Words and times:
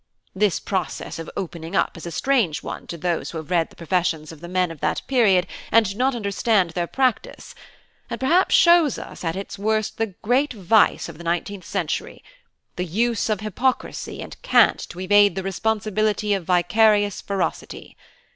This 0.33 0.59
process 0.59 1.19
of 1.19 1.29
'opening 1.37 1.75
up' 1.75 1.95
is 1.95 2.07
a 2.07 2.11
strange 2.11 2.63
one 2.63 2.87
to 2.87 2.97
those 2.97 3.29
who 3.29 3.37
have 3.37 3.51
read 3.51 3.69
the 3.69 3.75
professions 3.75 4.31
of 4.31 4.41
the 4.41 4.47
men 4.47 4.71
of 4.71 4.79
that 4.79 5.03
period 5.05 5.45
and 5.71 5.87
do 5.87 5.95
not 5.95 6.15
understand 6.15 6.71
their 6.71 6.87
practice; 6.87 7.53
and 8.09 8.19
perhaps 8.19 8.55
shows 8.55 8.97
us 8.97 9.23
at 9.23 9.35
its 9.35 9.59
worst 9.59 9.99
the 9.99 10.07
great 10.23 10.53
vice 10.53 11.07
of 11.07 11.19
the 11.19 11.23
nineteenth 11.23 11.65
century, 11.65 12.23
the 12.77 12.83
use 12.85 13.29
of 13.29 13.41
hypocrisy 13.41 14.23
and 14.23 14.41
cant 14.41 14.79
to 14.89 14.99
evade 14.99 15.35
the 15.35 15.43
responsibility 15.43 16.33
of 16.33 16.45
vicarious 16.45 17.21
ferocity. 17.21 17.95